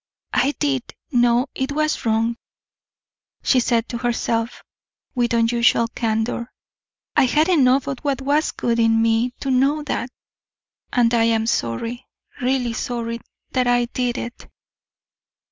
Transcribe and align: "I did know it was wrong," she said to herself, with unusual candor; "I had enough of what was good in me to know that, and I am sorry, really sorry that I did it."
"I 0.33 0.55
did 0.57 0.81
know 1.11 1.45
it 1.53 1.73
was 1.73 2.07
wrong," 2.07 2.37
she 3.43 3.59
said 3.59 3.87
to 3.89 3.99
herself, 3.99 4.63
with 5.13 5.31
unusual 5.31 5.89
candor; 5.89 6.51
"I 7.15 7.25
had 7.25 7.47
enough 7.47 7.85
of 7.85 7.99
what 7.99 8.19
was 8.19 8.51
good 8.51 8.79
in 8.79 8.99
me 8.99 9.35
to 9.41 9.51
know 9.51 9.83
that, 9.83 10.09
and 10.91 11.13
I 11.13 11.25
am 11.25 11.45
sorry, 11.45 12.07
really 12.41 12.73
sorry 12.73 13.21
that 13.51 13.67
I 13.67 13.85
did 13.85 14.17
it." 14.17 14.47